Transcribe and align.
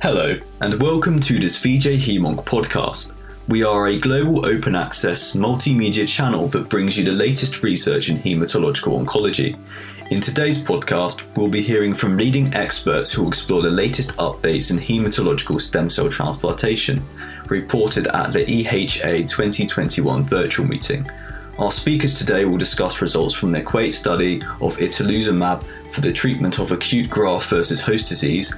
Hello, 0.00 0.38
and 0.60 0.80
welcome 0.80 1.18
to 1.18 1.40
this 1.40 1.56
VJ 1.56 1.98
Hemonc 1.98 2.44
podcast. 2.44 3.12
We 3.48 3.64
are 3.64 3.88
a 3.88 3.98
global 3.98 4.46
open 4.46 4.76
access 4.76 5.34
multimedia 5.34 6.06
channel 6.06 6.46
that 6.48 6.68
brings 6.68 6.96
you 6.96 7.04
the 7.04 7.10
latest 7.10 7.64
research 7.64 8.08
in 8.08 8.16
hematological 8.16 9.04
oncology. 9.04 9.58
In 10.12 10.20
today's 10.20 10.62
podcast, 10.62 11.24
we'll 11.36 11.48
be 11.48 11.62
hearing 11.62 11.94
from 11.94 12.16
leading 12.16 12.54
experts 12.54 13.10
who 13.10 13.22
will 13.22 13.28
explore 13.28 13.60
the 13.60 13.70
latest 13.70 14.16
updates 14.18 14.70
in 14.70 14.78
hematological 14.78 15.60
stem 15.60 15.90
cell 15.90 16.08
transplantation, 16.08 17.04
reported 17.48 18.06
at 18.06 18.32
the 18.32 18.44
EHA 18.44 19.28
2021 19.28 20.22
virtual 20.22 20.64
meeting. 20.64 21.10
Our 21.58 21.72
speakers 21.72 22.14
today 22.14 22.44
will 22.44 22.56
discuss 22.56 23.02
results 23.02 23.34
from 23.34 23.50
their 23.50 23.62
EQUATE 23.62 23.96
study 23.96 24.36
of 24.60 24.76
itolizumab 24.76 25.64
for 25.90 26.02
the 26.02 26.12
treatment 26.12 26.60
of 26.60 26.70
acute 26.70 27.10
graft 27.10 27.50
versus 27.50 27.80
host 27.80 28.06
disease 28.06 28.54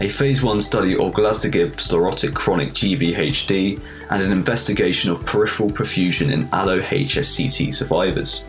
a 0.00 0.08
phase 0.08 0.42
1 0.42 0.60
study 0.60 0.94
of 0.94 1.12
glasdegib 1.12 1.78
sclerotic 1.78 2.34
chronic 2.34 2.70
GVHD, 2.70 3.80
and 4.10 4.22
an 4.22 4.32
investigation 4.32 5.10
of 5.10 5.24
peripheral 5.24 5.70
perfusion 5.70 6.32
in 6.32 6.48
allo 6.52 6.80
HSCT 6.80 7.72
survivors. 7.72 8.44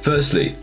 Firstly, 0.00 0.56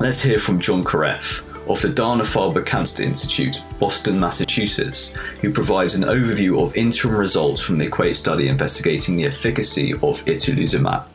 let's 0.00 0.22
hear 0.22 0.38
from 0.38 0.60
John 0.60 0.84
Koreth 0.84 1.42
of 1.68 1.80
the 1.80 1.88
Dana 1.88 2.24
Farber 2.24 2.64
Cancer 2.64 3.02
Institute, 3.02 3.62
Boston, 3.78 4.18
Massachusetts, 4.18 5.12
who 5.40 5.52
provides 5.52 5.94
an 5.94 6.02
overview 6.02 6.62
of 6.62 6.76
interim 6.76 7.16
results 7.16 7.62
from 7.62 7.76
the 7.76 7.86
EQUATE 7.86 8.16
study 8.16 8.48
investigating 8.48 9.16
the 9.16 9.26
efficacy 9.26 9.92
of 9.92 10.24
itolizumab. 10.26 11.06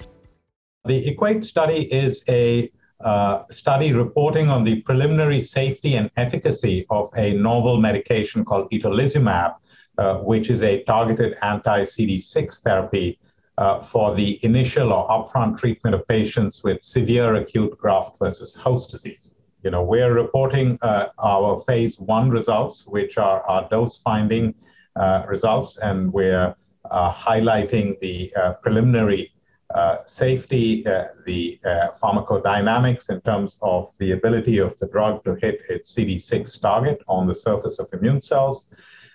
The 0.86 1.10
EQUATE 1.10 1.44
study 1.44 1.94
is 1.94 2.24
a 2.30 2.72
uh, 3.02 3.44
study 3.52 3.94
reporting 3.94 4.50
on 4.50 4.64
the 4.64 4.82
preliminary 4.82 5.42
safety 5.42 5.96
and 5.96 6.10
efficacy 6.18 6.86
of 6.90 7.12
a 7.16 7.34
novel 7.34 7.80
medication 7.80 8.44
called 8.44 8.70
itolizumab, 8.72 9.56
uh, 9.98 10.18
which 10.18 10.50
is 10.50 10.64
a 10.64 10.84
targeted 10.84 11.38
anti-CD6 11.42 12.62
therapy 12.62 13.20
uh, 13.58 13.82
for 13.82 14.16
the 14.16 14.44
initial 14.44 14.94
or 14.94 15.08
upfront 15.10 15.58
treatment 15.58 15.96
of 15.96 16.08
patients 16.08 16.64
with 16.64 16.84
severe 16.84 17.36
acute 17.36 17.78
graft 17.78 18.18
versus 18.20 18.56
host 18.56 18.92
disease. 18.92 19.34
You 19.64 19.72
know, 19.72 19.84
we're 19.84 20.14
reporting 20.14 20.78
uh, 20.82 21.10
our 21.20 21.62
phase 21.62 22.00
one 22.00 22.30
results, 22.30 22.86
which 22.88 23.18
are 23.18 23.42
our 23.44 23.68
dose-finding 23.70 24.56
uh, 24.96 25.26
results, 25.28 25.78
and 25.78 26.12
we're 26.14 26.56
highlighting 26.90 28.00
the 28.00 28.32
preliminary 28.62 29.34
uh, 29.74 29.98
safety, 30.06 30.86
uh, 30.88 31.08
the 31.26 31.60
uh, 31.66 31.90
pharmacodynamics 32.02 33.10
in 33.10 33.20
terms 33.22 33.58
of 33.62 33.94
the 34.00 34.12
ability 34.12 34.60
of 34.60 34.78
the 34.80 34.88
drug 34.88 35.22
to 35.26 35.36
hit 35.36 35.62
its 35.70 35.94
CD6 35.94 36.62
target 36.62 37.02
on 37.08 37.28
the 37.28 37.36
surface 37.36 37.78
of 37.78 37.90
immune 37.92 38.22
cells, 38.22 38.68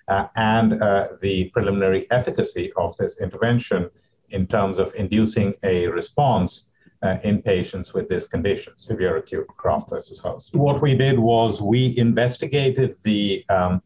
uh, 0.08 0.26
and 0.36 0.82
uh, 0.82 1.08
the 1.22 1.48
preliminary 1.54 2.10
efficacy 2.10 2.70
of 2.76 2.94
this 2.98 3.18
intervention 3.20 3.88
in 4.28 4.46
terms 4.46 4.78
of 4.78 4.94
inducing 4.94 5.54
a 5.62 5.86
response 5.88 6.64
in 7.24 7.42
patients 7.42 7.92
with 7.92 8.08
this 8.08 8.28
condition, 8.28 8.72
severe 8.76 9.16
acute 9.16 9.48
graft 9.56 9.90
versus 9.90 10.20
host. 10.20 10.54
What 10.54 10.80
we 10.80 10.94
did 10.94 11.18
was 11.18 11.60
we 11.60 11.98
investigated 11.98 12.94
the 13.02 13.44
um, 13.48 13.82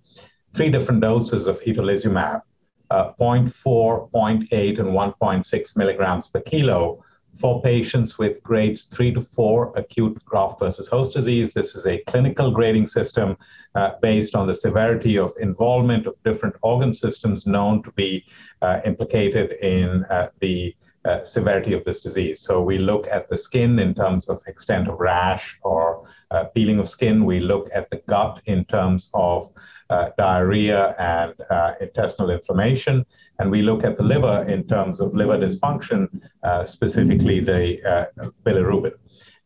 three 0.52 0.68
different 0.68 1.00
doses 1.00 1.46
of 1.46 1.58
itolizumab 1.60 2.42
uh, 2.90 3.12
0.4, 3.14 4.10
0.8, 4.10 4.78
and 4.78 4.88
1.6 4.88 5.76
milligrams 5.76 6.28
per 6.28 6.40
kilo 6.40 7.02
for 7.34 7.60
patients 7.60 8.18
with 8.18 8.42
grades 8.42 8.84
3 8.84 9.12
to 9.12 9.20
4 9.20 9.72
acute 9.76 10.24
graft 10.24 10.58
versus 10.58 10.88
host 10.88 11.14
disease. 11.14 11.52
This 11.52 11.74
is 11.74 11.86
a 11.86 11.98
clinical 12.04 12.50
grading 12.50 12.86
system 12.86 13.36
uh, 13.74 13.92
based 14.00 14.34
on 14.34 14.46
the 14.46 14.54
severity 14.54 15.18
of 15.18 15.34
involvement 15.38 16.06
of 16.06 16.14
different 16.24 16.56
organ 16.62 16.92
systems 16.92 17.46
known 17.46 17.82
to 17.82 17.92
be 17.92 18.24
uh, 18.62 18.80
implicated 18.86 19.52
in 19.62 20.04
uh, 20.04 20.30
the 20.40 20.74
uh, 21.06 21.24
severity 21.24 21.72
of 21.72 21.84
this 21.84 22.00
disease. 22.00 22.40
So 22.40 22.62
we 22.62 22.78
look 22.78 23.06
at 23.06 23.28
the 23.28 23.38
skin 23.38 23.78
in 23.78 23.94
terms 23.94 24.28
of 24.28 24.42
extent 24.46 24.88
of 24.88 24.98
rash 24.98 25.58
or 25.62 26.08
uh, 26.30 26.44
peeling 26.54 26.78
of 26.78 26.88
skin. 26.88 27.24
We 27.24 27.40
look 27.40 27.68
at 27.74 27.88
the 27.90 28.02
gut 28.08 28.42
in 28.46 28.64
terms 28.64 29.08
of 29.14 29.50
uh, 29.88 30.10
diarrhea 30.18 30.94
and 30.98 31.34
uh, 31.48 31.74
intestinal 31.80 32.30
inflammation. 32.30 33.06
And 33.38 33.50
we 33.50 33.62
look 33.62 33.84
at 33.84 33.96
the 33.96 34.02
liver 34.02 34.44
in 34.48 34.66
terms 34.66 35.00
of 35.00 35.14
liver 35.14 35.38
dysfunction, 35.38 36.08
uh, 36.42 36.64
specifically 36.64 37.40
the 37.40 38.10
bilirubin. 38.44 38.94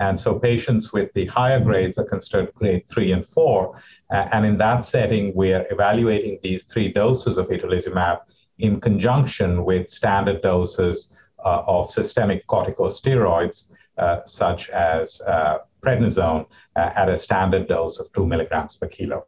And 0.01 0.19
so 0.19 0.39
patients 0.39 0.95
with 0.95 1.13
the 1.13 1.27
higher 1.27 1.61
grades 1.61 1.99
are 1.99 2.05
considered 2.05 2.55
grade 2.55 2.89
three 2.89 3.13
and 3.13 3.25
four. 3.25 3.81
Uh, 4.11 4.29
and 4.33 4.47
in 4.47 4.57
that 4.57 4.87
setting, 4.87 5.35
we 5.37 5.53
are 5.53 5.67
evaluating 5.71 6.39
these 6.43 6.65
three 6.65 6.91
doses 6.91 7.37
of 7.37 7.49
itolizumab 7.49 8.21
in 8.59 8.81
conjunction 8.81 9.65
with 9.65 9.91
standard 9.91 10.41
doses 10.41 11.11
of 11.45 11.91
systemic 11.91 12.47
corticosteroids, 12.47 13.65
such 14.27 14.69
as 14.71 15.21
prednisone, 15.83 16.47
at 16.77 17.09
a 17.09 17.19
standard 17.19 17.69
dose 17.69 17.99
of 17.99 18.13
two 18.13 18.27
milligrams 18.27 18.77
per 18.77 18.89
kilo. 18.89 19.27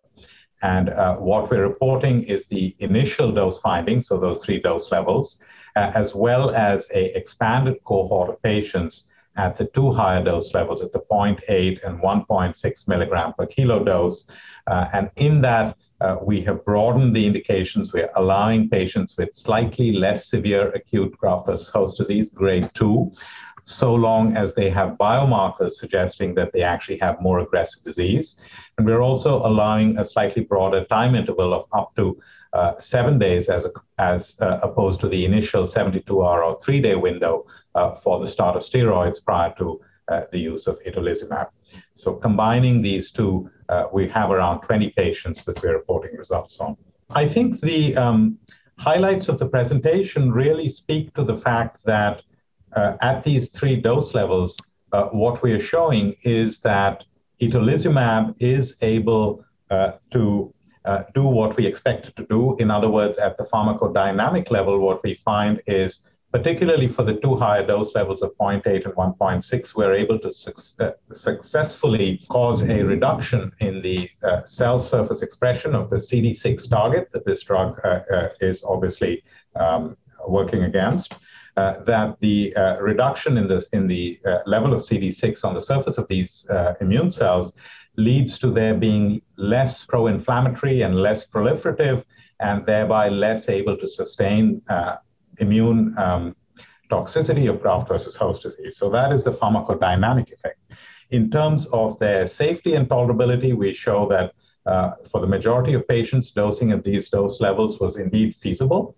And 0.62 0.90
uh, 0.90 1.16
what 1.16 1.50
we're 1.50 1.66
reporting 1.66 2.22
is 2.22 2.46
the 2.46 2.74
initial 2.78 3.32
dose 3.32 3.58
findings, 3.58 4.06
so 4.06 4.18
those 4.18 4.44
three 4.44 4.60
dose 4.60 4.92
levels, 4.92 5.40
uh, 5.74 5.90
as 5.94 6.14
well 6.14 6.50
as 6.54 6.88
a 6.94 7.16
expanded 7.16 7.82
cohort 7.84 8.30
of 8.30 8.40
patients 8.42 9.04
at 9.36 9.56
the 9.56 9.64
two 9.66 9.92
higher 9.92 10.22
dose 10.22 10.54
levels 10.54 10.82
at 10.82 10.92
the 10.92 11.00
0.8 11.10 11.82
and 11.84 12.00
1.6 12.00 12.88
milligram 12.88 13.32
per 13.36 13.46
kilo 13.46 13.82
dose. 13.82 14.24
Uh, 14.66 14.86
and 14.92 15.10
in 15.16 15.40
that, 15.40 15.76
uh, 16.02 16.18
we 16.20 16.40
have 16.40 16.64
broadened 16.64 17.14
the 17.14 17.26
indications. 17.26 17.92
We're 17.92 18.10
allowing 18.16 18.68
patients 18.68 19.16
with 19.16 19.34
slightly 19.34 19.92
less 19.92 20.26
severe 20.26 20.70
acute 20.70 21.16
graft 21.16 21.46
versus 21.46 21.68
host 21.68 21.96
disease, 21.96 22.28
grade 22.30 22.70
2, 22.74 23.12
so 23.62 23.94
long 23.94 24.36
as 24.36 24.54
they 24.54 24.68
have 24.70 24.98
biomarkers 24.98 25.72
suggesting 25.72 26.34
that 26.34 26.52
they 26.52 26.62
actually 26.62 26.98
have 26.98 27.20
more 27.20 27.38
aggressive 27.38 27.84
disease. 27.84 28.36
And 28.76 28.86
we're 28.86 29.00
also 29.00 29.36
allowing 29.46 29.96
a 29.96 30.04
slightly 30.04 30.42
broader 30.42 30.84
time 30.86 31.14
interval 31.14 31.54
of 31.54 31.66
up 31.72 31.94
to 31.96 32.18
uh, 32.52 32.74
seven 32.80 33.18
days 33.18 33.48
as, 33.48 33.64
a, 33.64 33.70
as 33.98 34.36
uh, 34.40 34.58
opposed 34.62 34.98
to 35.00 35.08
the 35.08 35.24
initial 35.24 35.64
72 35.64 36.24
hour 36.24 36.42
or 36.42 36.58
three 36.60 36.80
day 36.80 36.96
window 36.96 37.46
uh, 37.76 37.94
for 37.94 38.18
the 38.18 38.26
start 38.26 38.56
of 38.56 38.62
steroids 38.62 39.24
prior 39.24 39.54
to 39.58 39.80
uh, 40.08 40.24
the 40.32 40.38
use 40.38 40.66
of 40.66 40.78
itolizumab. 40.82 41.48
So 41.94 42.14
combining 42.14 42.82
these 42.82 43.10
two, 43.12 43.48
uh, 43.72 43.88
we 43.92 44.06
have 44.08 44.30
around 44.30 44.60
20 44.60 44.90
patients 44.90 45.44
that 45.44 45.62
we're 45.62 45.76
reporting 45.82 46.14
results 46.16 46.60
on. 46.60 46.76
I 47.10 47.26
think 47.26 47.60
the 47.60 47.96
um, 47.96 48.38
highlights 48.78 49.28
of 49.30 49.38
the 49.38 49.48
presentation 49.48 50.30
really 50.30 50.68
speak 50.68 51.14
to 51.14 51.24
the 51.24 51.36
fact 51.36 51.84
that 51.84 52.22
uh, 52.74 52.96
at 53.00 53.22
these 53.22 53.48
three 53.48 53.76
dose 53.76 54.12
levels, 54.14 54.58
uh, 54.92 55.06
what 55.22 55.42
we 55.42 55.52
are 55.52 55.64
showing 55.74 56.14
is 56.22 56.60
that 56.60 57.04
itolizumab 57.40 58.24
is 58.40 58.76
able 58.82 59.44
uh, 59.70 59.92
to 60.10 60.52
uh, 60.84 61.04
do 61.14 61.24
what 61.24 61.56
we 61.56 61.64
expect 61.66 62.08
it 62.08 62.16
to 62.16 62.26
do. 62.26 62.56
In 62.58 62.70
other 62.70 62.90
words, 62.90 63.16
at 63.16 63.38
the 63.38 63.44
pharmacodynamic 63.44 64.50
level, 64.50 64.78
what 64.78 65.02
we 65.02 65.14
find 65.14 65.62
is, 65.66 66.00
particularly 66.32 66.88
for 66.88 67.02
the 67.02 67.14
two 67.14 67.36
higher 67.36 67.64
dose 67.64 67.94
levels 67.94 68.22
of 68.22 68.36
0.8 68.38 68.84
and 68.84 68.94
1.6, 68.94 69.74
we're 69.76 69.92
able 69.92 70.18
to 70.18 70.32
uh, 70.80 70.90
successfully 71.12 72.24
cause 72.28 72.62
a 72.62 72.82
reduction 72.82 73.52
in 73.60 73.82
the 73.82 74.08
uh, 74.22 74.42
cell 74.44 74.80
surface 74.80 75.20
expression 75.20 75.74
of 75.74 75.90
the 75.90 75.96
CD6 75.96 76.68
target 76.70 77.10
that 77.12 77.26
this 77.26 77.42
drug 77.42 77.78
is 78.40 78.64
obviously 78.64 79.22
um, 79.56 79.96
working 80.26 80.64
against. 80.64 81.14
Uh, 81.58 81.78
that 81.84 82.18
the 82.20 82.54
uh, 82.56 82.80
reduction 82.80 83.36
in 83.36 83.46
the, 83.46 83.62
in 83.74 83.86
the 83.86 84.18
uh, 84.24 84.38
level 84.46 84.72
of 84.72 84.80
CD6 84.80 85.44
on 85.44 85.52
the 85.52 85.60
surface 85.60 85.98
of 85.98 86.08
these 86.08 86.46
immune 86.80 87.10
cells 87.10 87.54
leads 87.98 88.38
to 88.38 88.50
their 88.50 88.72
being 88.72 89.20
less 89.36 89.84
pro 89.84 90.06
inflammatory 90.06 90.80
and 90.80 90.94
less 90.94 91.26
proliferative, 91.26 92.04
and 92.40 92.64
thereby 92.64 93.10
less 93.10 93.50
able 93.50 93.76
to 93.76 93.86
sustain 93.86 94.62
immune 95.38 95.94
um, 95.98 96.36
toxicity 96.90 97.48
of 97.48 97.60
graft 97.60 97.88
versus 97.88 98.14
host 98.16 98.42
disease. 98.42 98.76
So 98.76 98.90
that 98.90 99.12
is 99.12 99.24
the 99.24 99.32
pharmacodynamic 99.32 100.32
effect. 100.32 100.58
In 101.10 101.30
terms 101.30 101.66
of 101.66 101.98
their 101.98 102.26
safety 102.26 102.74
and 102.74 102.88
tolerability, 102.88 103.54
we 103.54 103.74
show 103.74 104.06
that 104.08 104.32
uh, 104.64 104.92
for 105.10 105.20
the 105.20 105.26
majority 105.26 105.74
of 105.74 105.86
patients, 105.88 106.30
dosing 106.30 106.70
at 106.72 106.84
these 106.84 107.08
dose 107.08 107.40
levels 107.40 107.80
was 107.80 107.96
indeed 107.96 108.34
feasible. 108.34 108.96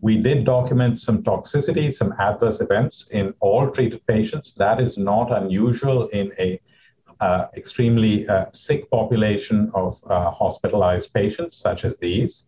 We 0.00 0.18
did 0.18 0.44
document 0.44 0.98
some 0.98 1.22
toxicity, 1.22 1.92
some 1.92 2.12
adverse 2.18 2.60
events 2.60 3.08
in 3.10 3.32
all 3.40 3.70
treated 3.70 4.06
patients. 4.06 4.52
That 4.52 4.80
is 4.80 4.98
not 4.98 5.32
unusual 5.32 6.08
in 6.08 6.32
a 6.38 6.60
uh, 7.20 7.46
extremely 7.56 8.28
uh, 8.28 8.50
sick 8.50 8.90
population 8.90 9.70
of 9.74 9.98
uh, 10.06 10.30
hospitalized 10.30 11.14
patients 11.14 11.56
such 11.56 11.84
as 11.84 11.96
these. 11.96 12.44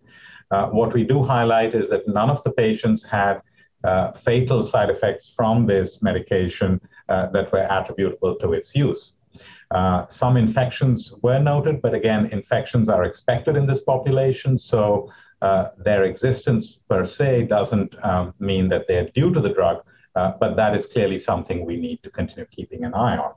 Uh, 0.50 0.66
what 0.68 0.92
we 0.92 1.04
do 1.04 1.22
highlight 1.22 1.74
is 1.74 1.88
that 1.90 2.06
none 2.08 2.30
of 2.30 2.42
the 2.42 2.52
patients 2.52 3.04
had 3.04 3.40
uh, 3.84 4.12
fatal 4.12 4.62
side 4.62 4.90
effects 4.90 5.32
from 5.34 5.66
this 5.66 6.02
medication 6.02 6.80
uh, 7.08 7.28
that 7.28 7.52
were 7.52 7.66
attributable 7.70 8.34
to 8.36 8.52
its 8.52 8.74
use. 8.74 9.12
some 10.08 10.36
infections 10.36 11.14
were 11.22 11.38
noted, 11.38 11.80
but 11.82 11.94
again, 11.94 12.26
infections 12.32 12.88
are 12.88 13.04
expected 13.04 13.56
in 13.56 13.66
this 13.66 13.82
population. 13.92 14.58
So 14.58 15.10
Uh, 15.40 15.68
their 15.78 16.04
existence 16.04 16.80
per 16.88 17.04
se 17.06 17.44
doesn't 17.44 17.94
um, 18.02 18.34
mean 18.40 18.68
that 18.68 18.88
they're 18.88 19.08
due 19.14 19.32
to 19.32 19.40
the 19.40 19.48
drug, 19.48 19.82
uh, 20.16 20.32
but 20.40 20.56
that 20.56 20.76
is 20.76 20.86
clearly 20.86 21.18
something 21.18 21.64
we 21.64 21.76
need 21.76 22.02
to 22.02 22.10
continue 22.10 22.46
keeping 22.46 22.84
an 22.84 22.92
eye 22.94 23.16
on. 23.16 23.32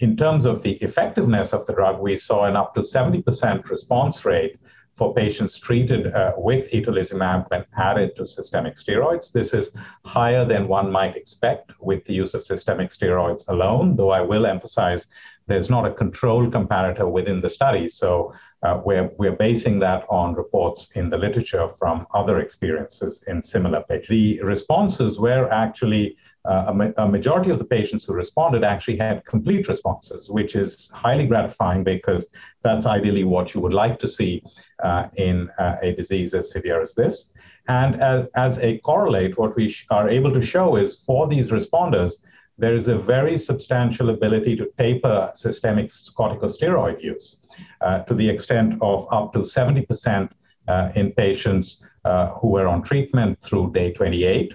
In 0.00 0.16
terms 0.16 0.44
of 0.44 0.62
the 0.62 0.72
effectiveness 0.74 1.52
of 1.52 1.64
the 1.66 1.72
drug, 1.72 2.00
we 2.00 2.16
saw 2.16 2.44
an 2.44 2.56
up 2.56 2.74
to 2.74 2.80
70% 2.80 3.68
response 3.68 4.24
rate 4.24 4.58
for 4.98 5.14
patients 5.14 5.56
treated 5.58 6.08
uh, 6.08 6.32
with 6.36 6.68
itolizumab 6.72 7.48
when 7.50 7.64
added 7.76 8.16
to 8.16 8.26
systemic 8.26 8.74
steroids. 8.74 9.30
This 9.30 9.54
is 9.54 9.70
higher 10.04 10.44
than 10.44 10.66
one 10.66 10.90
might 10.90 11.16
expect 11.16 11.70
with 11.80 12.04
the 12.04 12.14
use 12.14 12.34
of 12.34 12.44
systemic 12.44 12.90
steroids 12.90 13.44
alone, 13.46 13.94
though 13.94 14.10
I 14.10 14.20
will 14.20 14.44
emphasize 14.44 15.06
there's 15.46 15.70
not 15.70 15.86
a 15.86 15.94
control 15.94 16.48
comparator 16.48 17.08
within 17.10 17.40
the 17.40 17.48
study. 17.48 17.88
So 17.88 18.34
uh, 18.64 18.80
we're, 18.84 19.10
we're 19.18 19.36
basing 19.36 19.78
that 19.78 20.04
on 20.10 20.34
reports 20.34 20.90
in 20.96 21.10
the 21.10 21.16
literature 21.16 21.68
from 21.68 22.06
other 22.12 22.40
experiences 22.40 23.24
in 23.28 23.40
similar 23.40 23.84
patients. 23.88 24.08
The 24.08 24.40
responses 24.42 25.18
were 25.18 25.48
actually 25.52 26.16
a, 26.48 26.74
ma- 26.74 26.92
a, 26.96 27.06
majority 27.06 27.50
of 27.50 27.58
the 27.58 27.64
patients 27.64 28.04
who 28.04 28.14
responded 28.14 28.64
actually 28.64 28.96
had 28.96 29.24
complete 29.24 29.68
responses, 29.68 30.30
which 30.30 30.56
is 30.56 30.88
highly 30.92 31.26
gratifying 31.26 31.84
because 31.84 32.28
that's 32.62 32.86
ideally 32.86 33.24
what 33.24 33.54
you 33.54 33.60
would 33.60 33.74
like 33.74 33.98
to 33.98 34.08
see 34.08 34.42
uh, 34.82 35.08
in 35.16 35.50
uh, 35.58 35.76
a 35.82 35.92
disease 35.94 36.34
as 36.34 36.50
severe 36.50 36.80
as 36.80 36.94
this. 36.94 37.30
And 37.68 38.00
as, 38.00 38.26
as 38.34 38.58
a 38.60 38.78
correlate, 38.78 39.36
what 39.38 39.54
we 39.56 39.68
sh- 39.68 39.86
are 39.90 40.08
able 40.08 40.32
to 40.32 40.40
show 40.40 40.76
is 40.76 40.96
for 41.04 41.28
these 41.28 41.50
responders, 41.50 42.14
there 42.56 42.72
is 42.72 42.88
a 42.88 42.98
very 42.98 43.36
substantial 43.36 44.10
ability 44.10 44.56
to 44.56 44.70
taper 44.78 45.30
systemic 45.34 45.90
corticosteroid 46.18 47.02
use 47.02 47.36
uh, 47.82 48.00
to 48.00 48.14
the 48.14 48.28
extent 48.28 48.74
of 48.80 49.06
up 49.12 49.32
to 49.34 49.40
70% 49.40 50.30
uh, 50.66 50.92
in 50.96 51.12
patients 51.12 51.84
uh, 52.04 52.30
who 52.30 52.48
were 52.48 52.66
on 52.66 52.82
treatment 52.82 53.40
through 53.42 53.72
day 53.72 53.92
28. 53.92 54.54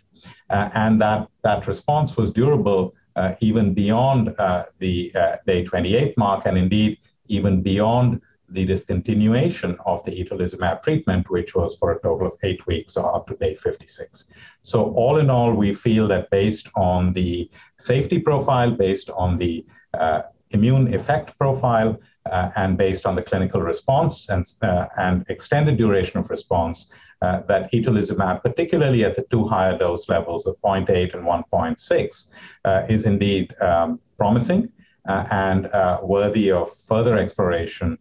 Uh, 0.53 0.69
and 0.75 1.01
that, 1.01 1.27
that 1.43 1.65
response 1.67 2.15
was 2.15 2.29
durable 2.31 2.93
uh, 3.15 3.33
even 3.41 3.73
beyond 3.73 4.33
uh, 4.37 4.63
the 4.79 5.11
day 5.47 5.63
28 5.63 6.17
mark, 6.17 6.45
and 6.45 6.57
indeed 6.57 6.97
even 7.27 7.61
beyond 7.61 8.21
the 8.49 8.65
discontinuation 8.67 9.75
of 9.85 10.03
the 10.05 10.11
itolizumab 10.11 10.83
treatment, 10.83 11.27
which 11.29 11.55
was 11.55 11.75
for 11.77 11.91
a 11.91 12.01
total 12.01 12.27
of 12.27 12.33
eight 12.43 12.65
weeks 12.67 12.95
or 12.95 13.15
up 13.15 13.25
to 13.27 13.35
day 13.37 13.55
56. 13.55 14.25
So, 14.61 14.93
all 14.93 15.17
in 15.17 15.29
all, 15.31 15.53
we 15.53 15.73
feel 15.73 16.07
that 16.09 16.29
based 16.29 16.69
on 16.75 17.13
the 17.13 17.49
safety 17.79 18.19
profile, 18.19 18.71
based 18.71 19.09
on 19.09 19.35
the 19.35 19.65
uh, 19.95 20.23
immune 20.51 20.93
effect 20.93 21.37
profile, 21.39 21.99
uh, 22.31 22.51
and 22.55 22.77
based 22.77 23.05
on 23.05 23.15
the 23.15 23.23
clinical 23.23 23.61
response 23.61 24.29
and, 24.29 24.45
uh, 24.61 24.87
and 24.97 25.25
extended 25.29 25.77
duration 25.77 26.19
of 26.19 26.29
response, 26.29 26.87
uh, 27.23 27.39
that 27.47 27.71
itolizumab, 27.71 28.43
particularly 28.43 29.05
at 29.05 29.15
the 29.15 29.25
two 29.31 29.47
higher 29.47 29.77
dose 29.77 30.09
levels 30.09 30.45
of 30.45 30.59
0.8 30.61 31.13
and 31.13 31.25
1.6, 31.25 32.25
uh, 32.65 32.85
is 32.89 33.05
indeed 33.05 33.55
um, 33.61 33.99
promising 34.17 34.69
uh, 35.07 35.25
and 35.31 35.67
uh, 35.67 35.99
worthy 36.03 36.51
of 36.51 36.75
further 36.75 37.17
exploration 37.17 37.97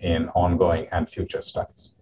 in 0.00 0.28
ongoing 0.30 0.88
and 0.90 1.08
future 1.08 1.42
studies. 1.42 1.92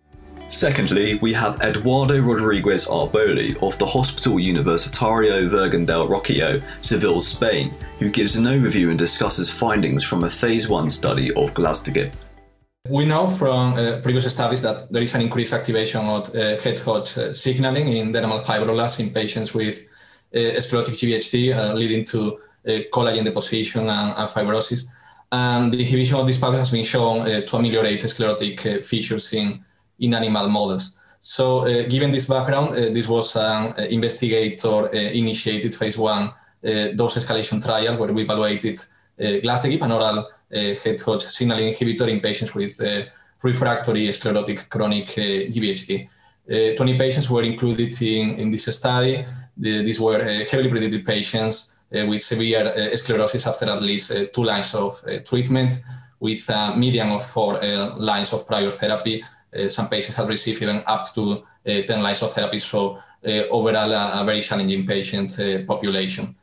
Secondly, 0.46 1.16
we 1.16 1.34
have 1.34 1.60
Eduardo 1.60 2.20
Rodriguez 2.22 2.86
Arboli 2.86 3.54
of 3.60 3.76
the 3.78 3.84
Hospital 3.84 4.34
Universitario 4.34 5.46
Virgen 5.48 5.84
del 5.84 6.08
Rocío, 6.08 6.64
Seville, 6.80 7.20
Spain, 7.20 7.74
who 7.98 8.08
gives 8.08 8.36
an 8.36 8.44
overview 8.44 8.88
and 8.88 8.98
discusses 8.98 9.50
findings 9.50 10.02
from 10.02 10.24
a 10.24 10.30
phase 10.30 10.68
1 10.68 10.88
study 10.88 11.30
of 11.34 11.52
glasdegib. 11.52 12.12
We 12.90 13.04
know 13.04 13.28
from 13.28 13.74
uh, 13.74 14.00
previous 14.02 14.32
studies 14.32 14.62
that 14.62 14.90
there 14.90 15.02
is 15.02 15.14
an 15.14 15.20
increased 15.20 15.52
activation 15.52 16.06
of 16.06 16.34
uh, 16.34 16.56
hedgehog 16.56 17.02
uh, 17.18 17.32
signaling 17.32 17.88
in 17.88 18.12
dermal 18.12 18.42
fibroblasts 18.42 19.00
in 19.00 19.10
patients 19.10 19.54
with 19.54 19.86
uh, 20.34 20.60
sclerotic 20.60 20.94
GVHD, 20.94 21.56
uh, 21.56 21.74
leading 21.74 22.04
to 22.06 22.38
uh, 22.66 22.70
collagen 22.92 23.24
deposition 23.24 23.88
and, 23.88 24.14
and, 24.16 24.28
fibrosis. 24.30 24.86
And 25.30 25.72
the 25.72 25.80
inhibition 25.80 26.16
of 26.16 26.26
this 26.26 26.38
pathway 26.38 26.58
has 26.58 26.70
been 26.70 26.84
shown 26.84 27.24
to 27.24 27.56
ameliorate 27.56 28.00
sclerotic 28.08 28.60
features 28.82 29.32
in, 29.34 29.62
in 29.98 30.14
animal 30.14 30.48
models. 30.48 30.98
So, 31.20 31.64
given 31.88 32.10
this 32.10 32.26
background, 32.26 32.74
this 32.94 33.08
was 33.08 33.36
an 33.36 33.74
investigator-initiated 33.90 35.74
phase 35.74 35.98
one 35.98 36.32
dose 36.62 37.16
escalation 37.18 37.62
trial 37.62 37.98
where 37.98 38.12
we 38.12 38.22
evaluated 38.22 38.80
uh, 39.20 39.40
glasdegib, 39.42 39.82
an 39.82 39.92
oral 39.92 40.28
Eh, 40.50 40.74
hedgehog 40.82 41.20
signaling 41.20 41.68
inhibitor 41.68 42.08
in 42.08 42.20
patients 42.20 42.54
with 42.54 42.80
uh, 42.80 43.02
refractory 43.42 44.10
sclerotic 44.12 44.66
chronic 44.70 45.18
eh, 45.18 45.46
uh, 45.46 45.50
GVHD. 45.52 46.08
Uh, 46.50 46.74
20 46.74 46.96
patients 46.96 47.28
were 47.28 47.42
included 47.42 48.00
in, 48.00 48.36
in 48.36 48.50
this 48.50 48.64
study. 48.74 49.26
The, 49.58 49.82
these 49.82 50.00
were 50.00 50.22
heavily 50.50 50.70
predicted 50.70 51.04
patients 51.04 51.80
with 51.90 52.22
severe 52.22 52.96
sclerosis 52.96 53.46
after 53.46 53.68
at 53.68 53.82
least 53.82 54.12
two 54.34 54.44
lines 54.44 54.74
of 54.74 55.02
treatment, 55.24 55.82
with 56.20 56.48
a 56.50 56.74
median 56.76 57.08
of 57.10 57.24
four 57.24 57.58
lines 57.96 58.32
of 58.34 58.46
prior 58.46 58.70
therapy. 58.70 59.24
some 59.68 59.88
patients 59.88 60.16
had 60.16 60.28
received 60.28 60.62
even 60.62 60.82
up 60.86 61.12
to 61.14 61.42
10 61.64 62.02
lines 62.02 62.22
of 62.22 62.30
therapy, 62.32 62.58
so 62.58 62.98
overall 63.50 63.90
a, 63.90 64.20
a, 64.20 64.24
very 64.24 64.42
challenging 64.42 64.86
patient 64.86 65.66
population 65.66 66.36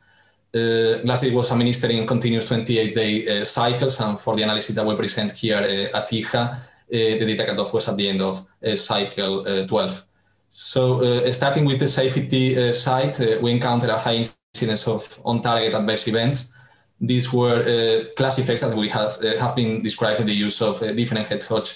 uh, 0.56 1.02
Glasdegib 1.02 1.34
was 1.34 1.52
administered 1.52 1.90
in 1.90 2.06
continuous 2.06 2.48
28-day 2.50 3.40
uh, 3.40 3.44
cycles, 3.44 4.00
and 4.00 4.18
for 4.18 4.34
the 4.34 4.42
analysis 4.42 4.74
that 4.74 4.86
we 4.86 4.94
present 4.94 5.32
here 5.32 5.58
uh, 5.58 5.98
at 5.98 6.08
EHA, 6.08 6.52
uh, 6.52 6.56
the 6.88 7.18
data 7.18 7.44
cutoff 7.46 7.74
was 7.74 7.88
at 7.88 7.96
the 7.96 8.08
end 8.08 8.22
of 8.22 8.46
uh, 8.64 8.76
cycle 8.76 9.46
uh, 9.46 9.66
12. 9.66 10.04
So, 10.48 11.30
starting 11.32 11.64
with 11.66 11.80
the 11.80 11.88
safety 11.88 12.72
side, 12.72 13.14
we 13.42 13.50
encountered 13.50 13.90
a 13.90 13.98
high 13.98 14.22
incidence 14.54 14.88
of 14.88 15.20
on-target 15.24 15.74
adverse 15.74 16.08
events. 16.08 16.54
These 16.98 17.30
were 17.32 18.06
class 18.16 18.38
effects 18.38 18.62
that 18.62 18.74
we 18.74 18.88
have 18.88 19.20
have 19.38 19.54
been 19.54 19.82
described 19.82 20.20
in 20.20 20.26
the 20.26 20.32
use 20.32 20.62
of 20.62 20.78
different 20.96 21.26
hedgehog 21.26 21.66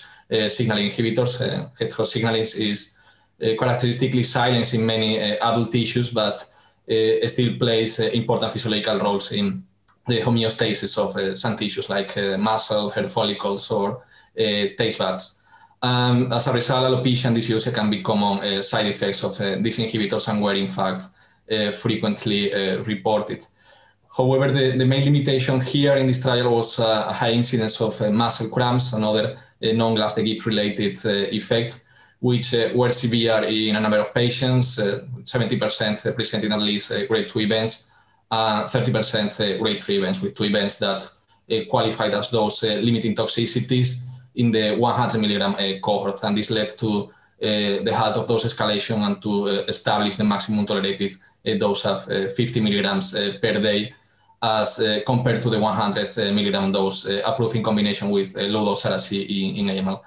signaling 0.49 0.89
inhibitors. 0.89 1.41
hedgehog 1.79 2.07
signaling 2.07 2.41
is 2.41 2.99
characteristically 3.39 4.23
silenced 4.23 4.73
in 4.73 4.87
many 4.87 5.19
adult 5.19 5.73
tissues, 5.73 6.11
but 6.11 6.43
still 7.27 7.57
plays 7.59 8.01
uh, 8.01 8.11
important 8.13 8.53
physiological 8.53 8.99
roles 8.99 9.33
in 9.33 9.63
the 10.09 10.21
homeostasis 10.21 10.99
of 10.99 11.17
uh, 11.17 11.37
some 11.37 11.57
tissues 11.57 11.89
like 11.89 12.17
muscle, 12.39 12.91
hair 12.91 13.07
follicles, 13.07 13.71
or 13.71 14.05
taste 14.37 14.99
buds. 14.99 15.43
Um, 15.83 16.33
as 16.33 16.47
a 16.47 16.53
result, 16.53 16.85
alopecia 16.85 17.27
and 17.27 17.37
dysgeusia 17.37 17.73
can 17.75 17.91
be 17.91 18.03
common 18.03 18.63
side 18.63 18.87
effects 18.87 19.25
of 19.25 19.39
these 19.63 19.79
inhibitors 19.79 20.29
and 20.29 20.43
were 20.43 20.55
in 20.55 20.69
fact 20.69 21.05
frequently 21.73 22.53
reported. 22.83 23.45
However, 24.17 24.51
the, 24.51 24.77
the, 24.77 24.85
main 24.85 25.05
limitation 25.05 25.61
here 25.61 25.95
in 25.97 26.07
this 26.07 26.23
trial 26.23 26.55
was 26.55 26.81
uh, 26.81 27.07
a 27.09 27.13
high 27.13 27.31
incidence 27.33 27.81
of 27.81 28.01
uh, 28.01 28.11
muscle 28.11 28.49
cramps 28.49 28.93
and 28.93 29.05
other 29.05 29.37
uh, 29.37 29.73
non-glasdegib 29.73 30.45
related 30.47 30.99
effects 31.33 31.87
which 32.21 32.55
uh, 32.55 32.71
were 32.75 32.91
severe 32.91 33.43
in 33.45 33.77
a 33.77 33.81
number 33.81 33.99
of 33.99 34.15
patients, 34.15 34.79
70% 34.79 36.07
uh, 36.07 36.13
presenting 36.13 36.53
at 36.53 36.61
least 36.61 36.93
uh, 36.93 37.07
grade 37.07 37.29
2 37.29 37.41
events, 37.41 37.91
30% 38.31 39.57
uh, 39.57 39.59
grade 39.59 39.79
3 39.79 39.99
events, 39.99 40.23
with 40.23 40.37
two 40.37 40.45
events 40.45 40.79
that 40.79 41.03
uh, 41.51 41.65
qualified 41.69 42.15
as 42.15 42.31
those 42.31 42.63
uh, 42.63 42.75
limiting 42.75 43.15
toxicities 43.15 44.07
in 44.37 44.51
the 44.51 44.77
100 44.77 45.19
milligram 45.19 45.55
cohort. 45.81 46.23
And 46.23 46.37
this 46.37 46.51
led 46.51 46.69
to 46.79 47.11
the 47.41 47.93
halt 47.97 48.17
of 48.19 48.29
dose 48.29 48.45
escalation 48.45 48.99
and 48.99 49.21
to 49.23 49.47
establish 49.67 50.17
the 50.17 50.25
maximum 50.25 50.67
tolerated 50.67 51.15
dose 51.59 51.87
of 51.87 52.05
50 52.05 52.61
milligrams 52.61 53.13
per 53.13 53.55
day 53.55 53.95
as 54.43 54.83
compared 55.07 55.43
to 55.43 55.51
the 55.51 55.59
100 55.59 56.07
uh, 56.07 56.33
milligram 56.33 56.71
dose 56.71 57.07
approved 57.25 57.57
in 57.57 57.63
combination 57.63 58.11
with 58.11 58.37
low 58.37 58.67
dose 58.67 59.13
in, 59.13 59.57
in 59.57 59.67
AML. 59.67 60.01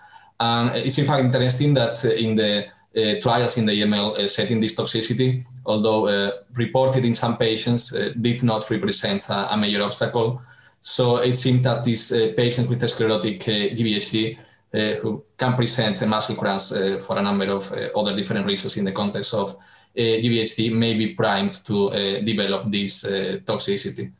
And 0.44 0.76
it's 0.76 0.98
in 0.98 1.06
fact 1.06 1.24
interesting 1.24 1.74
that 1.76 2.04
uh, 2.04 2.10
in 2.10 2.36
the 2.36 2.66
uh, 2.96 3.20
trials 3.22 3.58
in 3.58 3.66
the 3.66 3.82
AML 3.82 4.20
uh, 4.20 4.28
setting, 4.28 4.60
this 4.60 4.76
toxicity, 4.76 5.44
although 5.66 6.32
reported 6.56 7.06
in 7.06 7.14
some 7.14 7.38
patients, 7.38 7.92
did 8.22 8.44
not 8.44 8.70
represent 8.70 9.30
a, 9.30 9.56
major 9.58 9.82
obstacle. 9.82 10.42
So 10.82 11.18
it 11.18 11.36
seemed 11.36 11.64
that 11.64 11.84
these 11.84 12.12
patients 12.36 12.70
with 12.70 12.88
sclerotic 12.90 13.40
GVHD 13.40 14.38
uh, 14.74 14.96
who 15.02 15.24
can 15.38 15.54
present 15.56 16.02
a 16.02 16.08
muscle 16.08 16.36
cramps 16.36 16.72
uh, 16.72 17.00
for 17.00 17.18
a 17.18 17.22
number 17.22 17.46
of 17.46 17.72
uh, 17.72 18.00
other 18.00 18.16
different 18.16 18.46
reasons 18.46 18.76
in 18.78 18.86
the 18.86 18.92
context 18.92 19.34
of 19.34 19.56
GVHD 19.96 20.76
may 20.76 20.96
be 20.96 21.14
primed 21.14 21.54
to 21.66 21.92
develop 22.24 22.72
this 22.72 23.04
toxicity. 23.46 24.12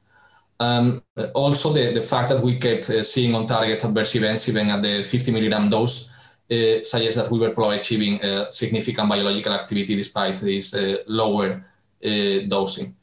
Um, 0.60 1.02
also, 1.34 1.74
the, 1.74 1.94
the 1.94 2.02
fact 2.02 2.30
that 2.30 2.42
we 2.42 2.58
kept 2.58 2.90
uh, 2.90 3.04
seeing 3.04 3.34
on 3.36 3.48
target 3.48 3.84
adverse 3.84 4.16
events 4.16 4.48
even 4.48 4.70
at 4.70 4.82
the 4.82 5.04
50 5.04 5.32
milligram 5.32 5.70
dose 5.70 6.13
uh, 6.52 6.84
suggests 6.84 7.16
that 7.16 7.32
we 7.32 7.40
were 7.40 7.52
probably 7.52 7.78
achieving 7.78 8.20
significant 8.50 9.08
biological 9.08 9.54
activity 9.54 9.96
despite 9.96 10.38
this 10.40 10.76
uh, 10.76 10.98
lower 11.08 11.64
uh, 12.06 12.40
dosing. 12.48 12.96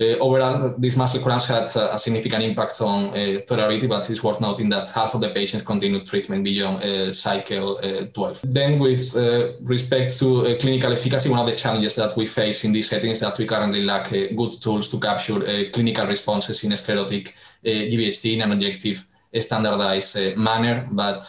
Overall, 0.00 0.76
these 0.78 0.96
muscle 0.96 1.20
cramps 1.20 1.48
had 1.48 1.64
a 1.64 1.98
significant 1.98 2.44
impact 2.44 2.80
on 2.82 3.12
tolerability, 3.48 3.88
but 3.88 4.08
it's 4.08 4.22
worth 4.22 4.40
noting 4.40 4.68
that 4.68 4.88
half 4.90 5.12
of 5.16 5.20
the 5.20 5.30
patients 5.30 5.64
continued 5.64 6.06
treatment 6.06 6.44
beyond 6.44 7.12
cycle 7.12 7.78
uh, 7.78 8.04
12. 8.14 8.42
Then, 8.44 8.78
with 8.78 9.16
respect 9.62 10.16
to 10.20 10.56
clinical 10.60 10.92
efficacy, 10.92 11.28
one 11.28 11.40
of 11.40 11.46
the 11.46 11.56
challenges 11.56 11.96
that 11.96 12.16
we 12.16 12.26
face 12.26 12.62
in 12.62 12.70
these 12.70 12.88
settings 12.88 13.16
is 13.16 13.20
that 13.22 13.36
we 13.38 13.44
currently 13.44 13.82
lack 13.82 14.10
good 14.10 14.52
tools 14.62 14.88
to 14.90 15.00
capture 15.00 15.40
clinical 15.72 16.06
responses 16.06 16.62
in 16.62 16.76
sclerotic 16.76 17.34
GVHD 17.64 18.34
in 18.34 18.42
an 18.42 18.52
objective, 18.52 19.04
standardized 19.38 20.36
manner. 20.36 20.88
But 20.90 21.22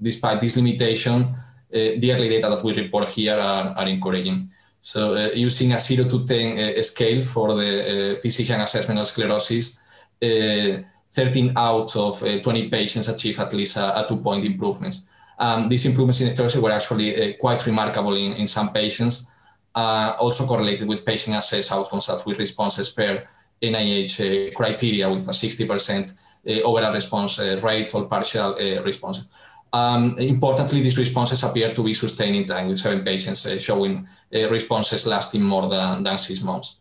despite 0.00 0.40
this 0.40 0.56
limitation, 0.56 1.34
the 1.70 2.12
early 2.12 2.28
data 2.28 2.48
that 2.48 2.64
we 2.64 2.74
report 2.74 3.08
here 3.08 3.38
are, 3.38 3.74
are 3.76 3.86
encouraging. 3.86 4.50
So 4.80 5.14
uh, 5.14 5.30
using 5.34 5.72
a 5.72 5.78
0 5.78 6.08
to 6.08 6.24
10 6.24 6.58
uh, 6.78 6.82
scale 6.82 7.22
for 7.22 7.54
the 7.54 8.12
uh, 8.12 8.16
physician 8.16 8.60
assessment 8.60 9.00
of 9.00 9.06
sclerosis, 9.06 9.82
13 10.20 11.52
out 11.56 11.96
of 11.96 12.20
20 12.20 12.68
patients 12.68 13.08
achieve 13.08 13.38
at 13.40 13.52
least 13.52 13.76
a, 13.76 14.04
a 14.04 14.08
two-point 14.08 14.44
improvements. 14.44 15.08
Um, 15.38 15.68
these 15.68 15.86
improvements 15.86 16.20
in 16.20 16.32
sclerosis 16.32 16.60
were 16.60 16.72
actually 16.72 17.34
quite 17.34 17.64
remarkable 17.66 18.14
in, 18.14 18.32
in 18.34 18.46
some 18.46 18.72
patients, 18.72 19.30
also 19.74 20.46
correlated 20.46 20.88
with 20.88 21.04
patient-assessed 21.04 21.72
outcomes 21.72 22.06
that 22.06 22.24
with 22.26 22.38
responses 22.38 22.90
per 22.90 23.24
NIH 23.62 24.54
criteria 24.54 25.08
with 25.10 25.26
a 25.28 25.32
60% 25.32 26.12
overall 26.64 26.92
response 26.92 27.38
rate 27.62 27.94
or 27.94 28.06
partial 28.06 28.54
response. 28.82 29.28
Um, 29.72 30.16
importantly, 30.18 30.80
these 30.80 30.98
responses 30.98 31.42
appear 31.42 31.74
to 31.74 31.84
be 31.84 31.92
sustained 31.92 32.36
in 32.36 32.46
time, 32.46 32.68
with 32.68 32.78
seven 32.78 33.04
patients 33.04 33.46
uh, 33.46 33.58
showing 33.58 34.08
uh, 34.34 34.48
responses 34.48 35.06
lasting 35.06 35.42
more 35.42 35.68
than, 35.68 36.02
than 36.02 36.16
six 36.16 36.42
months. 36.42 36.80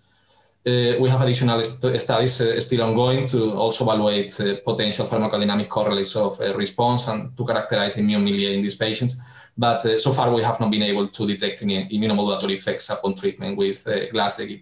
Uh, 0.66 0.96
we 1.00 1.10
have 1.10 1.22
additional 1.22 1.64
st 1.64 2.02
studies 2.02 2.42
still 2.66 2.84
ongoing 2.84 3.26
to 3.26 3.54
also 3.54 3.86
evaluate 3.86 4.34
potential 4.66 5.06
pharmacodynamic 5.06 5.70
correlates 5.70 6.16
of 6.16 6.40
response 6.58 7.08
and 7.08 7.36
to 7.38 7.46
characterize 7.46 7.96
the 7.96 8.02
immune 8.02 8.24
milieu 8.24 8.50
in 8.52 8.62
these 8.62 8.76
patients. 8.76 9.22
But 9.58 9.82
so 10.00 10.12
far, 10.12 10.34
we 10.34 10.44
have 10.44 10.60
not 10.60 10.70
been 10.70 10.84
able 10.84 11.08
to 11.08 11.28
detect 11.28 11.64
any 11.64 11.88
immunomodulatory 11.90 12.54
effects 12.54 12.90
upon 12.90 13.16
treatment 13.16 13.58
with 13.58 13.88
uh, 13.88 14.08
glasdegib. 14.14 14.62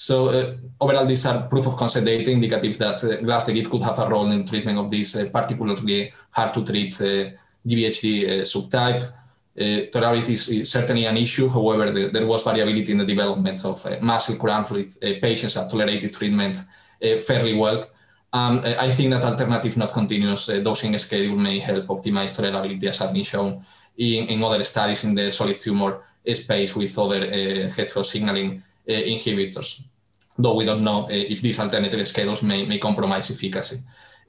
So 0.00 0.54
overall, 0.80 1.04
these 1.06 1.26
are 1.26 1.48
proof 1.48 1.66
of 1.66 1.76
concept 1.76 2.06
data 2.06 2.30
indicative 2.30 2.78
that 2.78 3.02
uh, 3.02 3.16
glasdegib 3.26 3.68
could 3.68 3.82
have 3.82 3.98
a 3.98 4.08
role 4.08 4.30
in 4.30 4.46
treatment 4.46 4.78
of 4.78 4.88
this 4.88 5.28
particularly 5.32 6.12
hard 6.30 6.54
to 6.54 6.64
treat 6.64 6.92
GVHD 7.66 8.42
subtype. 8.42 9.02
Uh, 9.60 9.90
tolerability 9.90 10.34
is 10.60 10.70
certainly 10.70 11.04
an 11.06 11.16
issue. 11.16 11.48
However, 11.48 11.90
the, 11.90 12.10
there 12.10 12.24
was 12.24 12.44
variability 12.44 12.92
in 12.92 12.98
the 12.98 13.04
development 13.04 13.64
of 13.64 13.84
uh, 13.84 13.96
muscle 14.00 14.36
cramps 14.36 14.70
with 14.70 14.96
uh, 15.02 15.18
patients 15.20 15.54
that 15.54 15.68
tolerated 15.68 16.14
treatment 16.14 16.58
uh, 17.02 17.18
fairly 17.18 17.56
well. 17.56 17.84
Um, 18.32 18.58
uh, 18.58 18.74
I 18.78 18.88
think 18.92 19.10
that 19.10 19.24
alternative 19.24 19.76
not 19.76 19.92
continuous 19.92 20.48
uh, 20.48 20.60
dosing 20.60 20.96
schedule 20.98 21.36
may 21.36 21.58
help 21.58 21.86
optimize 21.86 22.36
tolerability 22.36 22.84
as 22.84 22.98
has 23.00 23.10
been 23.10 23.24
shown 23.24 23.64
in, 23.96 24.28
in 24.28 24.44
other 24.44 24.62
studies 24.62 25.02
in 25.02 25.12
the 25.12 25.28
solid 25.32 25.58
tumor 25.58 26.02
space 26.32 26.76
with 26.76 26.96
other 26.96 27.24
uh, 27.24 28.02
signaling 28.04 28.62
inhibitors, 28.88 29.82
though 30.38 30.54
we 30.54 30.64
don't 30.64 30.82
know 30.82 31.06
if 31.10 31.40
these 31.40 31.60
alternative 31.60 32.06
schedules 32.06 32.42
may, 32.42 32.64
may 32.66 32.78
compromise 32.78 33.30
efficacy. 33.30 33.76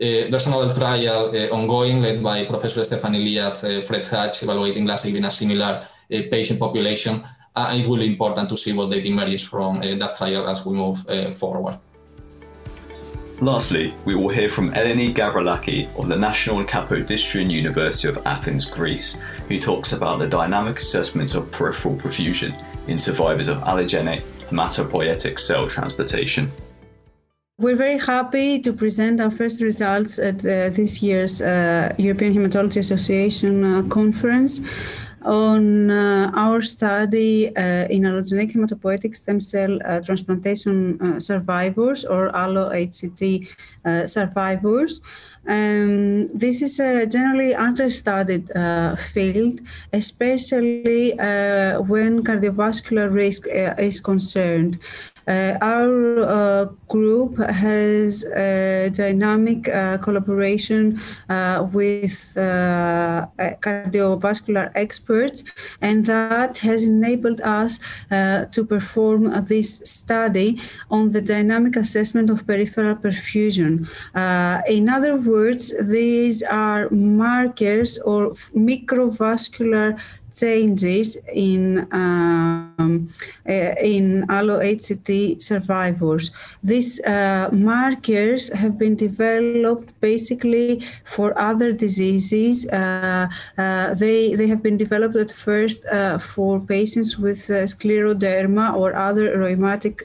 Uh, 0.01 0.29
there's 0.29 0.47
another 0.47 0.73
trial 0.73 1.29
uh, 1.35 1.53
ongoing 1.53 2.01
led 2.01 2.23
by 2.23 2.45
Professor 2.45 2.83
Stephanie 2.85 3.19
Lee 3.19 3.39
at 3.39 3.61
uh, 3.63 3.81
Fred 3.81 4.05
Hutch 4.05 4.43
evaluating 4.43 4.85
glasdegib 4.85 5.17
in 5.17 5.25
a 5.25 5.31
similar 5.31 5.85
patient 6.09 6.57
population. 6.59 7.21
and 7.55 7.81
it 7.81 7.87
will 7.87 7.97
be 7.97 8.05
important 8.05 8.47
to 8.47 8.55
see 8.55 8.71
what 8.71 8.89
data 8.89 9.07
emerges 9.07 9.43
from 9.43 9.81
that 9.81 10.13
trial 10.13 10.47
as 10.47 10.65
we 10.65 10.73
move 10.73 10.99
forward. 11.35 11.77
Lastly, 13.41 13.93
we 14.05 14.15
will 14.15 14.29
hear 14.29 14.49
from 14.49 14.71
Eleni 14.71 15.13
Gavriilaki 15.13 15.87
of 15.97 16.07
the 16.07 16.15
National 16.15 16.63
Kapodistrian 16.63 17.49
University 17.49 18.07
of 18.07 18.17
Athens, 18.25 18.65
Greece, 18.65 19.21
who 19.47 19.57
talks 19.57 19.93
about 19.93 20.19
the 20.19 20.27
dynamic 20.27 20.77
assessment 20.77 21.35
of 21.35 21.49
peripheral 21.49 21.95
perfusion 21.95 22.51
in 22.87 22.99
survivors 22.99 23.47
of 23.47 23.57
allogeneic 23.59 24.23
hematopoietic 24.49 25.39
cell 25.39 25.67
transplantation. 25.67 26.51
We're 27.59 27.75
very 27.75 27.99
happy 27.99 28.59
to 28.59 28.71
present 28.71 29.19
our 29.19 29.31
first 29.31 29.61
results 29.61 30.17
at 30.17 30.37
uh, 30.39 30.69
this 30.69 31.03
year's 31.03 31.41
uh, 31.41 31.93
European 31.97 32.33
Hematology 32.33 32.77
Association 32.77 33.63
uh, 33.65 33.83
conference 33.89 34.61
on 35.23 35.91
uh, 35.91 36.31
our 36.35 36.61
study 36.61 37.55
uh, 37.55 37.87
in 37.89 38.03
allogeneic 38.03 38.53
hematopoietic 38.53 39.15
stem 39.15 39.39
cell 39.39 39.79
uh, 39.85 39.99
transplantation 40.01 41.19
survivors 41.19 42.05
or 42.05 42.35
allo-HCT 42.35 43.47
survivors. 44.07 45.01
Um, 45.47 46.27
this 46.27 46.61
is 46.61 46.79
a 46.79 47.07
generally 47.07 47.55
understudied 47.55 48.51
uh, 48.55 48.95
field, 48.95 49.61
especially 49.93 51.17
uh, 51.17 51.81
when 51.81 52.23
cardiovascular 52.23 53.11
risk 53.11 53.47
uh, 53.47 53.73
is 53.79 53.99
concerned. 53.99 54.77
Uh, 55.29 55.57
our 55.61 56.23
uh, 56.23 56.65
group 56.87 57.37
has 57.37 58.25
a 58.35 58.89
dynamic 58.91 59.69
uh, 59.69 59.97
collaboration 59.99 60.99
with 61.71 62.33
cardiovascular 63.61 64.71
experts, 64.73 65.43
and 65.81 66.07
that 66.07 66.57
has 66.57 66.85
enabled 66.85 67.41
us 67.41 67.79
to 68.09 68.65
perform 68.67 69.45
this 69.45 69.81
study 69.85 70.59
on 70.89 71.11
the 71.11 71.21
dynamic 71.21 71.75
assessment 71.75 72.31
of 72.31 72.47
peripheral 72.47 72.95
perfusion. 72.95 73.87
in 74.67 74.89
other 74.89 75.15
words, 75.15 75.73
these 75.91 76.41
are 76.41 76.89
markers 76.89 77.99
or 77.99 78.31
microvascular 78.55 79.99
changes 80.39 81.17
in 81.33 81.87
um, 81.91 83.09
uh, 83.47 83.51
in 83.51 84.25
survivors. 85.39 86.31
These 86.63 86.91
uh, 87.05 87.49
markers 87.51 88.41
have 88.61 88.77
been 88.83 88.95
developed 88.95 89.89
basically 90.01 90.69
for 91.15 91.27
other 91.49 91.69
diseases. 91.85 92.55
Uh, 92.67 93.27
uh 93.57 93.93
they 94.03 94.19
they 94.39 94.47
have 94.53 94.61
been 94.67 94.77
developed 94.85 95.17
at 95.25 95.31
first 95.47 95.79
uh, 95.85 96.17
for 96.33 96.51
patients 96.75 97.11
with 97.25 97.41
uh, 97.49 97.65
scleroderma 97.73 98.67
or 98.79 98.87
other 99.07 99.25
rheumatic 99.43 99.95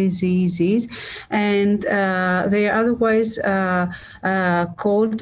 diseases, 0.00 0.80
and 1.30 1.82
they 2.52 2.64
are 2.68 2.76
otherwise 2.82 3.30
called 4.82 5.18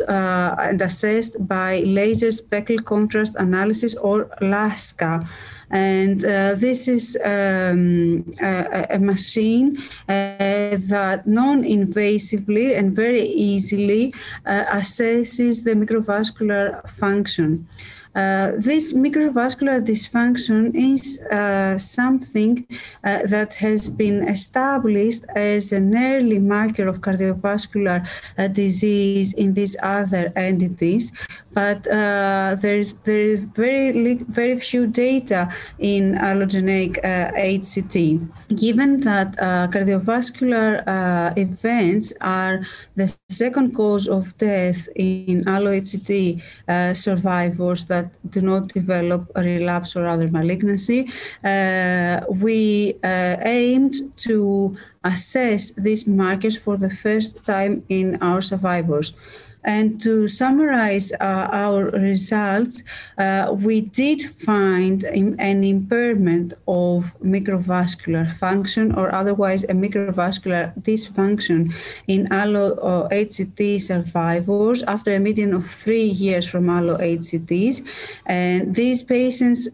and 0.69 0.79
assessed 0.89 1.35
by 1.57 1.71
laser 2.01 2.31
speckle 2.31 2.79
contrast 2.93 3.33
analysis 3.37 3.95
or 4.09 4.17
LASCA. 4.41 5.27
And 5.73 6.23
uh, 6.23 6.55
this 6.55 6.87
is 6.87 7.17
um, 7.25 8.31
a, 8.43 8.87
a, 8.91 8.99
machine 9.33 9.77
uh, 10.09 10.77
that 10.89 11.23
non 11.27 11.63
invasively 11.63 12.77
and 12.77 12.93
very 12.93 13.23
easily 13.23 14.13
uh, 14.47 14.65
assesses 14.79 15.65
the 15.65 15.75
microvascular 15.75 16.89
function. 16.91 17.67
Uh, 18.15 18.53
this 18.59 18.93
microvascular 18.93 19.81
dysfunction 19.81 20.75
is 20.75 21.19
uh, 21.33 21.79
something 21.79 22.67
uh, 23.05 23.21
that 23.25 23.55
has 23.55 23.89
been 23.89 24.29
established 24.29 25.25
as 25.35 25.73
an 25.73 25.97
early 25.97 26.39
marker 26.39 26.87
of 26.87 27.01
cardiovascular 27.01 28.07
uh, 28.37 28.49
disease 28.49 29.33
in 29.33 29.55
these 29.55 29.79
other 29.83 30.31
entities, 30.37 31.11
but 31.55 31.87
uh, 31.87 32.57
there's 32.61 32.95
there 33.05 33.21
is 33.21 33.41
very 33.45 34.15
very 34.15 34.59
few 34.59 34.87
data 34.87 35.51
in 35.79 36.15
allogeneic 36.15 37.03
HCT. 37.03 38.29
Given 38.55 39.01
that 39.01 39.37
cardiovascular 39.73 40.83
events 41.37 42.15
are 42.21 42.67
the 42.97 43.15
second 43.29 43.75
cause 43.75 44.09
of 44.09 44.37
death 44.39 44.89
in 44.97 45.47
allo-HCT 45.49 46.43
survivors 46.97 47.87
that 47.87 48.13
do 48.31 48.41
not 48.41 48.69
develop 48.69 49.31
a 49.35 49.43
relapse 49.43 49.97
or 49.97 50.07
other 50.07 50.29
malignancy. 50.29 51.11
Uh, 51.45 52.21
we 52.29 52.95
uh, 53.03 53.37
aimed 53.45 53.95
to 54.17 54.77
assess 55.05 55.73
these 55.73 56.07
markers 56.07 56.57
for 56.57 56.77
the 56.77 56.91
first 56.91 57.45
time 57.45 57.83
in 57.89 58.19
our 58.23 58.41
survivors. 58.41 59.13
And 59.65 60.01
to 60.03 60.29
summarize 60.29 61.13
uh, 61.13 61.49
our 61.53 61.91
results, 61.91 62.83
uh, 63.19 63.55
we 63.57 63.83
did 63.83 64.23
find 64.23 65.05
an 65.05 65.65
impairment 65.65 66.55
of 66.67 67.15
microvascular 67.23 68.31
function 68.39 68.95
or 68.95 69.15
otherwise 69.15 69.65
a 69.65 69.75
microvascular 69.75 70.73
dysfunction 70.83 71.73
in 72.07 72.33
allo-HCT 72.33 73.81
survivors 73.81 74.83
after 74.85 75.15
a 75.15 75.21
median 75.21 75.55
of 75.55 75.67
three 75.67 76.05
years 76.05 76.49
from 76.49 76.69
allo-HCTs. 76.69 77.87
And 78.27 78.75
these 78.75 79.03
patients 79.03 79.69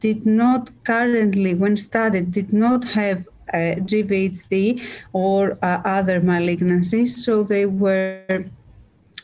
did 0.00 0.26
not 0.26 0.70
currently, 0.84 1.54
when 1.54 1.76
studied, 1.76 2.32
did 2.32 2.52
not 2.52 2.84
have 2.84 3.26
uh, 3.52 3.76
GVHD 3.90 4.80
or 5.12 5.58
uh, 5.62 5.82
other 5.84 6.20
malignancies. 6.20 7.08
So 7.08 7.42
they 7.42 7.66
were 7.66 8.44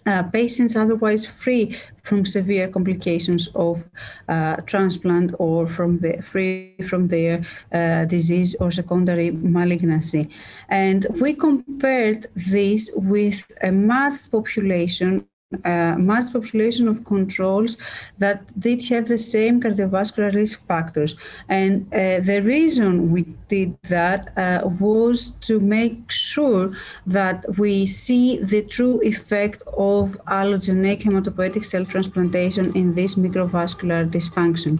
uh, 0.09 0.23
patients 0.23 0.75
otherwise 0.75 1.27
free 1.27 1.77
from 2.03 2.25
severe 2.25 2.69
complications 2.69 3.49
of 3.55 3.85
uh, 4.29 4.57
transplant 4.73 5.35
or 5.39 5.67
from 5.67 5.99
the 5.99 6.23
free 6.23 6.75
from 6.89 7.09
their 7.09 7.43
uh, 7.73 8.07
disease 8.07 8.57
or 8.61 8.71
secondary 8.71 9.31
malignancy. 9.31 10.31
And 10.71 11.07
we 11.21 11.35
compared 11.35 12.27
this 12.35 12.91
with 12.95 13.53
a 13.63 13.71
mass 13.71 14.27
population 14.27 15.28
uh, 15.65 15.95
mass 15.97 16.31
population 16.31 16.89
of 16.89 17.05
controls 17.05 17.79
that 18.19 18.39
did 18.61 18.87
have 18.89 19.09
the 19.09 19.17
same 19.17 19.61
cardiovascular 19.61 20.35
risk 20.35 20.67
factors. 20.67 21.17
And 21.49 21.87
uh, 21.93 22.21
the 22.21 22.43
reason 22.45 23.11
we 23.11 23.23
did 23.49 23.77
that 23.85 24.37
uh, 24.37 24.69
was 24.69 25.31
to 25.49 25.59
make 25.59 26.11
sure 26.11 26.73
that 27.07 27.45
we 27.57 27.87
see 27.87 28.39
the 28.43 28.63
true 28.63 29.01
effect 29.03 29.63
of 29.69 30.19
allogeneic 30.27 31.01
hematopoietic 31.03 31.65
cell 31.65 31.87
transplantation 31.87 32.75
in 32.77 32.95
this 32.95 33.15
microvascular 33.15 34.09
dysfunction. 34.09 34.79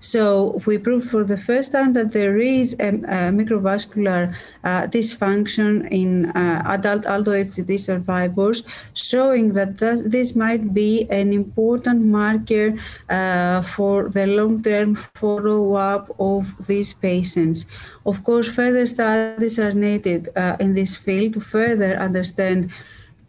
So 0.00 0.60
we 0.66 0.78
proved 0.78 1.10
for 1.10 1.24
the 1.24 1.36
first 1.36 1.72
time 1.72 1.92
that 1.94 2.12
there 2.12 2.38
is 2.38 2.76
a, 2.78 2.88
a 2.88 3.32
microvascular 3.32 4.34
uh, 4.62 4.82
dysfunction 4.86 5.88
in 5.90 6.26
uh, 6.26 6.62
adult 6.66 7.06
allo-HCT 7.06 7.80
survivors, 7.80 8.62
showing 8.94 9.54
that 9.54 9.78
this 9.78 10.36
might 10.36 10.72
be 10.72 11.06
an 11.10 11.32
important 11.32 12.02
marker 12.06 12.74
uh, 13.08 13.62
for 13.62 14.08
the 14.08 14.26
long-term 14.26 14.94
follow-up 14.94 16.14
of 16.18 16.54
these 16.66 16.94
patients. 16.94 17.66
Of 18.06 18.22
course, 18.24 18.48
further 18.48 18.86
studies 18.86 19.58
are 19.58 19.72
needed 19.72 20.28
uh, 20.36 20.56
in 20.60 20.74
this 20.74 20.96
field 20.96 21.34
to 21.34 21.40
further 21.40 21.96
understand 21.96 22.70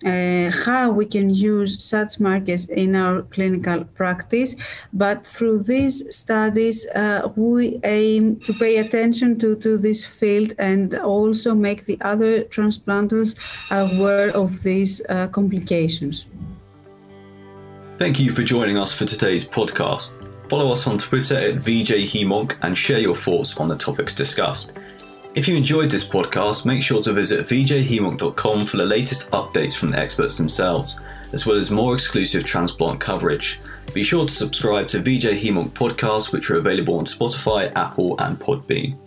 uh, 0.05 0.51
how 0.65 0.89
we 0.91 1.05
can 1.05 1.29
use 1.29 1.83
such 1.83 2.19
markers 2.19 2.69
in 2.69 2.95
our 2.95 3.21
clinical 3.23 3.83
practice. 3.83 4.55
But 4.93 5.27
through 5.27 5.63
these 5.63 6.15
studies, 6.15 6.87
uh, 6.87 7.29
we 7.35 7.79
aim 7.83 8.39
to 8.41 8.53
pay 8.53 8.77
attention 8.77 9.37
to, 9.39 9.55
to 9.57 9.77
this 9.77 10.05
field 10.05 10.53
and 10.57 10.95
also 10.95 11.53
make 11.53 11.85
the 11.85 11.97
other 12.01 12.43
transplanters 12.43 13.35
aware 13.71 14.29
of 14.35 14.63
these 14.63 15.01
uh, 15.09 15.27
complications. 15.27 16.27
Thank 17.97 18.19
you 18.19 18.31
for 18.31 18.43
joining 18.43 18.77
us 18.77 18.97
for 18.97 19.03
today's 19.03 19.47
podcast. 19.47 20.13
Follow 20.49 20.71
us 20.71 20.87
on 20.87 20.97
Twitter 20.97 21.35
at 21.35 21.55
VJHemonc 21.55 22.57
and 22.61 22.77
share 22.77 22.99
your 22.99 23.15
thoughts 23.15 23.57
on 23.57 23.67
the 23.67 23.75
topics 23.75 24.15
discussed. 24.15 24.73
If 25.36 25.48
you 25.48 25.55
enjoyed 25.55 25.91
this 25.91 26.03
podcast, 26.07 26.65
make 26.65 26.81
sure 26.81 27.03
to 27.03 27.13
visit 27.13 27.45
vjhemonc.com 27.45 28.65
for 28.65 28.77
the 28.77 28.86
latest 28.86 29.29
updates 29.29 29.77
from 29.77 29.89
the 29.89 30.00
experts 30.00 30.38
themselves, 30.38 31.00
as 31.33 31.45
well 31.45 31.55
as 31.55 31.69
more 31.69 31.93
exclusive 31.93 32.43
transplant 32.43 33.00
coverage. 33.00 33.59
Be 33.93 34.03
sure 34.03 34.25
to 34.25 34.33
subscribe 34.33 34.88
to 34.88 35.00
VJ 35.00 35.39
Hemonc 35.39 35.69
podcasts, 35.69 36.33
which 36.33 36.50
are 36.50 36.57
available 36.57 36.98
on 36.98 37.05
Spotify, 37.05 37.71
Apple, 37.75 38.15
and 38.19 38.39
Podbean. 38.39 38.98